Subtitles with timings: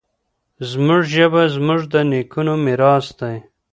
[0.69, 3.35] زموږ ژبه زموږ د نیکونو میراث دی.